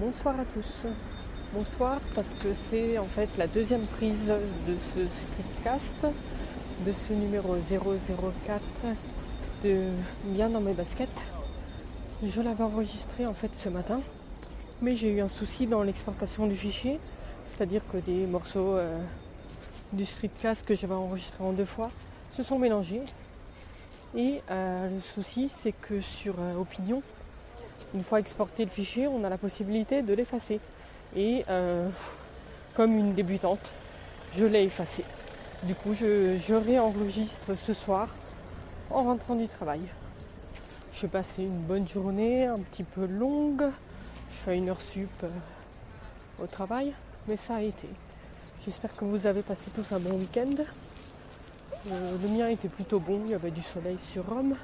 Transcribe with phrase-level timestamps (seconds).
[0.00, 0.86] Bonsoir à tous.
[1.52, 4.32] Bonsoir parce que c'est en fait la deuxième prise
[4.66, 6.16] de ce streetcast,
[6.86, 8.62] de ce numéro 004
[9.62, 9.88] de
[10.24, 11.10] Bien dans mes baskets.
[12.26, 14.00] Je l'avais enregistré en fait ce matin,
[14.80, 16.98] mais j'ai eu un souci dans l'exportation du fichier,
[17.50, 18.98] c'est-à-dire que des morceaux euh,
[19.92, 21.90] du streetcast que j'avais enregistré en deux fois
[22.32, 23.02] se sont mélangés.
[24.16, 27.02] Et euh, le souci c'est que sur euh, Opinion,
[27.94, 30.60] une fois exporté le fichier, on a la possibilité de l'effacer.
[31.16, 31.88] Et euh,
[32.74, 33.70] comme une débutante,
[34.36, 35.04] je l'ai effacé.
[35.64, 38.08] Du coup, je, réenregistre ce soir
[38.90, 39.80] en rentrant du travail.
[40.94, 43.64] Je passé une bonne journée, un petit peu longue.
[44.32, 45.28] Je fais une heure sup euh,
[46.42, 46.92] au travail,
[47.28, 47.88] mais ça a été.
[48.64, 50.62] J'espère que vous avez passé tous un bon week-end.
[51.90, 54.54] Euh, le mien était plutôt bon, il y avait du soleil sur Rome.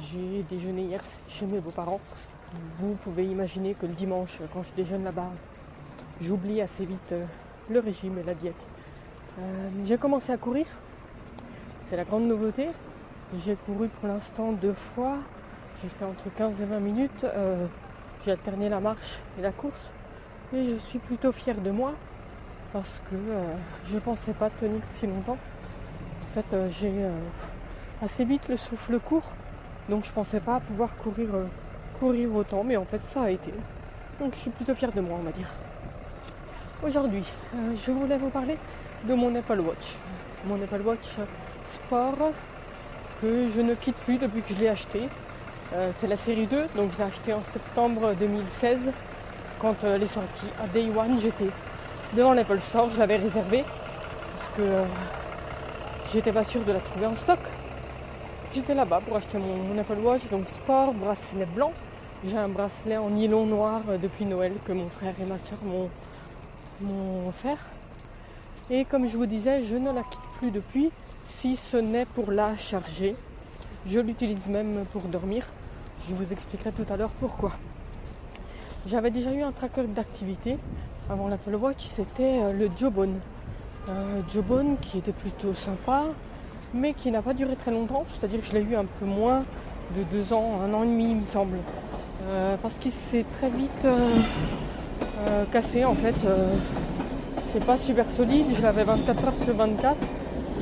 [0.00, 2.00] J'ai déjeuné hier chez mes beaux-parents.
[2.80, 5.30] Vous pouvez imaginer que le dimanche, quand je déjeune là-bas,
[6.20, 7.24] j'oublie assez vite euh,
[7.70, 8.66] le régime et la diète.
[9.38, 10.66] Euh, j'ai commencé à courir.
[11.88, 12.70] C'est la grande nouveauté.
[13.44, 15.18] J'ai couru pour l'instant deux fois.
[15.80, 17.24] J'ai fait entre 15 et 20 minutes.
[17.24, 17.64] Euh,
[18.24, 19.92] j'ai alterné la marche et la course.
[20.52, 21.94] Et je suis plutôt fière de moi
[22.72, 23.16] parce que
[23.86, 25.38] je ne pensais pas tenir si longtemps.
[25.38, 26.92] En fait, j'ai
[28.02, 29.36] assez vite le souffle court
[29.88, 31.46] donc je pensais pas pouvoir courir, euh,
[31.98, 33.52] courir autant, mais en fait ça a été.
[34.18, 35.48] Donc je suis plutôt fière de moi, on va dire.
[36.82, 38.56] Aujourd'hui, euh, je voulais vous parler
[39.04, 39.96] de mon Apple Watch.
[40.46, 41.06] Mon Apple Watch
[41.74, 42.32] Sport
[43.20, 45.08] que je ne quitte plus depuis que je l'ai acheté.
[45.72, 48.78] Euh, c'est la série 2, donc je l'ai acheté en septembre 2016
[49.58, 50.46] quand elle est sortie.
[50.62, 51.50] À Day One, j'étais
[52.14, 54.62] devant l'Apple Store, je l'avais réservé parce que
[56.12, 57.38] j'étais pas sûre de la trouver en stock.
[58.54, 61.72] J'étais là-bas pour acheter mon, Apple Watch, donc sport, bracelet blanc.
[62.24, 65.58] J'ai un bracelet en nylon noir euh, depuis Noël que mon frère et ma soeur
[65.64, 67.58] m'ont offert.
[68.70, 70.92] Et comme je vous disais, je ne la quitte plus depuis,
[71.40, 73.16] si ce n'est pour la charger.
[73.88, 75.44] Je l'utilise même pour dormir.
[76.08, 77.52] Je vous expliquerai tout à l'heure pourquoi.
[78.86, 80.58] J'avais déjà eu un tracker d'activité
[81.10, 83.18] avant l'Apple Watch, c'était euh, le Jobone.
[83.88, 86.04] Euh, Jobone qui était plutôt sympa,
[86.74, 89.44] mais qui n'a pas duré très longtemps, c'est-à-dire que je l'ai eu un peu moins
[89.96, 91.58] de deux ans, un an et demi il me semble.
[92.26, 94.08] Euh, parce qu'il s'est très vite euh,
[95.26, 96.14] euh, cassé en fait.
[97.52, 99.96] c'est pas super solide, je l'avais 24 heures sur 24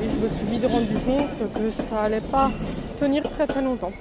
[0.01, 2.51] et je me suis vite rendu compte que ça allait pas
[3.01, 3.93] tenir très très longtemps.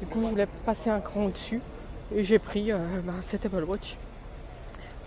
[0.00, 1.60] Du coup je voulais passer un cran au-dessus
[2.14, 2.70] et j'ai pris
[3.04, 3.96] bah, cet Apple Watch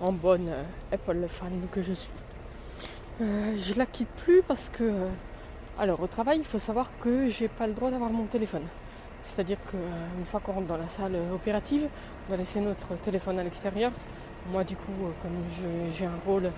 [0.01, 0.49] en bonne
[0.91, 2.11] Apple fan que je suis.
[3.19, 4.91] je la quitte plus parce que
[5.79, 8.63] alors au travail, il faut savoir que j'ai pas le droit d'avoir mon téléphone.
[9.25, 11.87] C'est-à-dire qu'une euh, fois qu'on rentre dans la salle opérative,
[12.27, 13.91] on va laisser notre téléphone à l'extérieur.
[14.51, 16.51] Moi du coup, euh, comme j'ai un rôle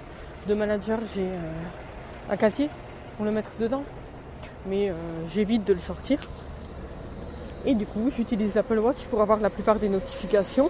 [0.47, 2.69] de manager, j'ai euh, un casier
[3.15, 3.83] pour le mettre dedans.
[4.65, 4.93] Mais
[5.33, 6.19] j'évite de le sortir.
[7.65, 10.69] Et du coup, j'utilise Apple Watch pour avoir la plupart des notifications.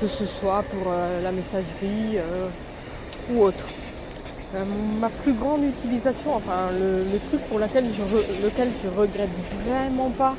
[0.00, 0.92] que ce soit pour
[1.24, 2.18] la messagerie
[3.32, 3.64] ou autre.
[4.54, 4.64] Euh,
[5.00, 9.30] ma plus grande utilisation, enfin le, truc pour lequel je, lequel je regrette
[9.66, 10.36] vraiment pas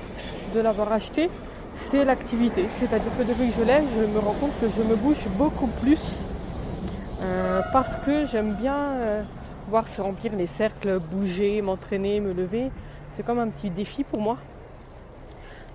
[0.54, 1.30] de l'avoir acheté,
[1.74, 2.64] c'est l'activité.
[2.80, 5.68] C'est-à-dire que depuis que je l'ai, je me rends compte que je me bouge beaucoup
[5.82, 6.00] plus
[7.24, 9.24] euh, parce que j'aime bien euh,
[9.70, 12.72] voir se remplir les cercles, bouger, m'entraîner, me lever.
[13.10, 14.38] C'est comme un petit défi pour moi.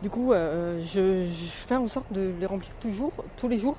[0.02, 3.76] Du coup, je, fais en sorte de les remplir toujours, tous les jours.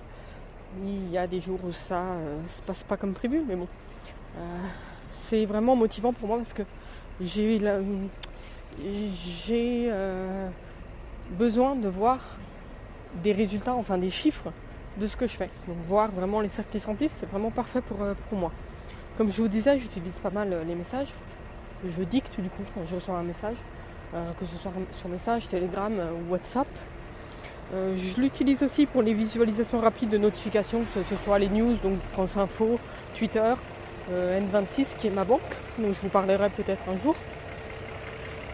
[0.86, 2.04] Il y a des jours où ça
[2.44, 3.68] ne se passe pas comme prévu, mais bon,
[5.32, 6.64] c'est vraiment motivant pour moi parce que
[7.22, 7.60] j'ai
[9.90, 10.50] euh,
[11.32, 12.20] besoin de voir
[13.24, 14.52] des résultats, enfin des chiffres
[14.98, 15.50] de ce que je fais.
[15.68, 18.52] Donc voir vraiment les cercles qui s'emplissent, c'est vraiment parfait pour, euh, moi.
[19.18, 21.10] Comme je vous disais, j'utilise pas mal les messages.
[21.86, 23.56] Je dicte du coup quand je reçois un message,
[24.12, 26.68] que ce soit sur message, Telegram ou WhatsApp.
[27.74, 31.98] je l'utilise aussi pour les visualisations rapides de notifications, que ce soit les news, donc
[32.00, 32.80] France Info,
[33.18, 33.56] Twitter, euh,
[34.10, 35.42] N26 qui est ma banque,
[35.78, 37.16] donc je vous parlerai peut-être un jour.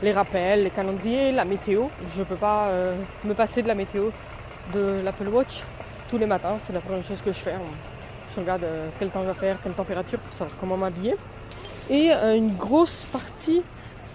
[0.01, 1.85] Les rappels, les calendriers, la météo.
[2.13, 4.09] Je ne peux pas euh, me passer de la météo
[4.73, 5.63] de l'Apple Watch
[6.09, 7.55] tous les matins, c'est la première chose que je fais.
[8.33, 11.15] Je regarde euh, quel temps va faire, quelle température pour savoir comment m'habiller.
[11.89, 13.61] Et une grosse partie,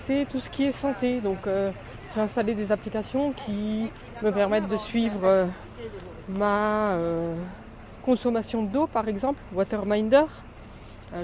[0.07, 1.21] c'est tout ce qui est santé.
[1.21, 3.91] Donc j'ai installé des applications qui
[4.23, 5.47] me permettent de suivre
[6.29, 6.97] ma
[8.03, 10.25] consommation d'eau par exemple, Waterminder, euh,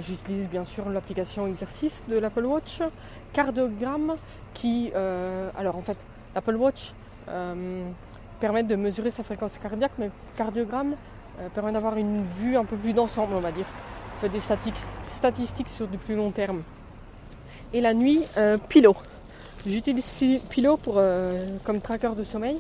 [0.01, 2.81] j'utilise bien sûr l'application exercice de l'Apple Watch.
[3.33, 4.15] Cardiogramme
[4.55, 4.91] qui...
[4.95, 5.99] Euh, alors en fait,
[6.35, 6.93] l'Apple Watch
[7.29, 7.87] euh,
[8.41, 10.95] permettent de mesurer sa fréquence cardiaque, mais cardiogramme
[11.41, 13.67] euh, permet d'avoir une vue un peu plus d'ensemble, on va dire.
[14.17, 14.41] On fait des
[15.19, 16.63] statistiques sur du plus long terme.
[17.73, 18.97] Et la nuit, euh, Pilo.
[19.67, 22.57] J'utilise Pilo pour, euh, comme tracker de sommeil.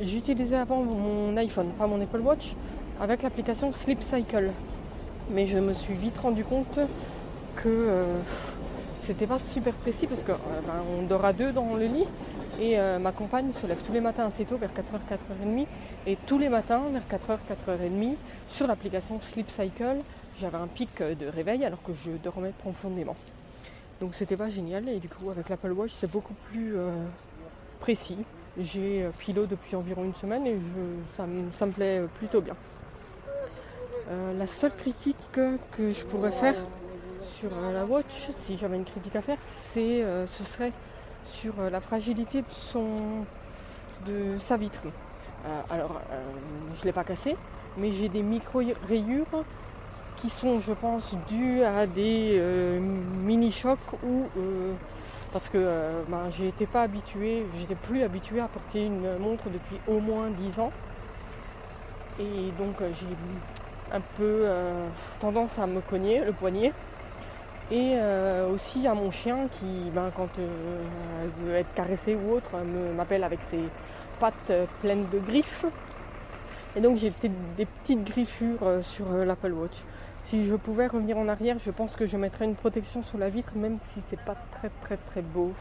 [0.00, 2.54] J'utilisais avant mon iPhone, pas mon Apple Watch,
[3.00, 4.50] avec l'application Sleep Cycle.
[5.32, 6.78] Mais je me suis vite rendu compte
[7.56, 7.88] que
[9.06, 12.06] c'était pas super précis parce qu'on ben, dort à deux dans le lit
[12.60, 15.66] et euh, ma compagne se lève tous les matins assez tôt, vers 4h, 4h30.
[16.06, 17.38] Et tous les matins, vers 4h,
[17.68, 18.14] 4h30,
[18.48, 19.98] sur l'application Sleep Cycle,
[20.40, 23.16] j'avais un pic de réveil alors que je dormais profondément.
[24.00, 24.88] Donc c'était pas génial.
[24.88, 26.90] Et du coup, avec l'Apple Watch, c'est beaucoup plus euh,
[27.80, 28.18] précis.
[28.60, 30.56] J'ai Philo euh, depuis environ une semaine et
[31.16, 32.54] ça, me plaît plutôt bien.
[34.38, 36.54] La seule critique que je pourrais faire
[37.38, 39.38] sur la Watch, si j'avais une critique à faire,
[39.72, 40.04] c'est
[40.38, 40.72] ce serait
[41.26, 42.44] sur euh, la fragilité
[44.06, 44.80] de, sa vitre.
[44.84, 46.22] Euh, alors, euh,
[46.74, 47.36] je ne l'ai pas cassé,
[47.76, 49.44] mais j'ai des micro-rayures
[50.16, 52.40] qui sont, je pense, dues à des
[53.24, 54.26] mini-chocs ou
[55.32, 55.58] parce que
[56.08, 56.86] ben, j'étais pas
[57.58, 60.70] j'étais plus habitué à porter une montre depuis au moins 10 ans.
[62.20, 63.06] Et donc j'ai
[63.92, 64.44] un peu
[65.20, 66.72] tendance à me cogner le poignet.
[67.72, 70.82] Et euh, aussi à mon chien qui, ben, quand euh,
[71.22, 72.50] elle veut être caressée ou autre,
[72.94, 73.60] m'appelle avec ses
[74.20, 75.64] pattes euh, pleines de griffes.
[76.76, 77.12] Et donc j'ai
[77.56, 79.84] des petites griffures sur l'Apple Watch.
[80.24, 83.28] Si je pouvais revenir en arrière, je pense que je mettrais une protection sur la
[83.28, 85.52] vitre, même si c'est pas très très très beau.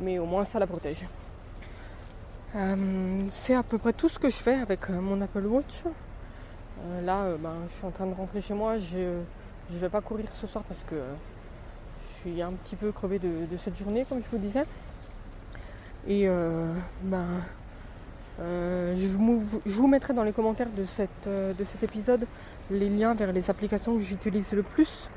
[0.00, 1.06] Mais au moins ça la protège.
[3.30, 5.84] c'est à peu près tout ce que je fais avec mon Apple Watch.
[7.04, 8.78] Là, ben, je suis en train de rentrer chez moi.
[8.78, 9.20] Je
[9.70, 10.96] ne vais pas courir ce soir parce que
[12.24, 14.64] je suis un petit peu crevée de, cette journée, comme je vous disais.
[16.06, 17.26] Et euh, ben,
[18.40, 22.26] euh, je, vous, mettrai dans les commentaires de, cette, euh, de cet épisode
[22.70, 25.08] les liens vers les applications que j'utilise le plus.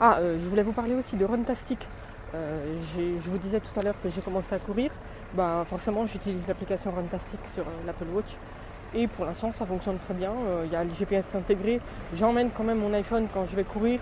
[0.00, 1.78] Ah, je voulais vous parler aussi de Runtastic.
[2.32, 4.90] je vous disais tout à l'heure que j'ai commencé à courir.
[5.34, 8.36] Ben, forcément, j'utilise l'application Runtastic sur l'Apple Watch.
[8.94, 10.32] Et pour l'instant, ça fonctionne très bien.
[10.64, 11.80] Il y a le GPS intégré.
[12.14, 13.98] J'emmène quand même mon iPhone quand je vais courir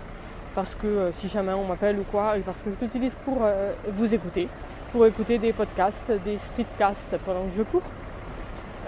[0.55, 3.39] parce que euh, si jamais on m'appelle ou quoi, et parce que je l'utilise pour
[3.41, 4.47] euh, vous écouter,
[4.91, 7.83] pour écouter des podcasts, des streetcasts pendant que je cours.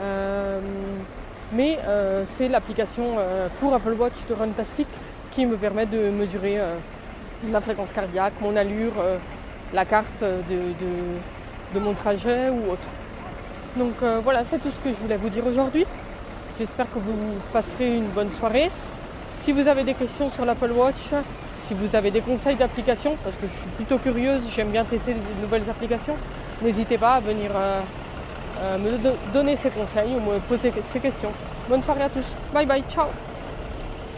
[0.02, 0.60] Euh,
[1.54, 1.78] mais
[2.38, 3.18] c'est l'application
[3.60, 4.88] pour Apple Watch de Runtastic
[5.32, 6.58] qui me permet de mesurer
[7.44, 8.96] ma fréquence cardiaque, mon allure,
[9.72, 12.88] la carte de, mon trajet ou autre.
[13.76, 15.86] Donc voilà, c'est tout ce que je voulais vous dire aujourd'hui.
[16.60, 17.16] J'espère que vous
[17.52, 18.72] passerez une bonne soirée.
[19.44, 21.12] Si vous avez des questions sur l'Apple Watch,
[21.68, 25.14] si vous avez des conseils d'application, parce que je suis plutôt curieuse, j'aime bien tester
[25.14, 26.16] de nouvelles applications,
[26.62, 27.82] n'hésitez pas à venir euh,
[28.62, 31.32] euh, me donner ces conseils ou me poser ces questions.
[31.70, 32.26] Bonne soirée à tous.
[32.54, 33.08] Bye bye, ciao